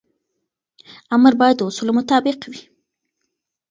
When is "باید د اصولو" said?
1.41-1.91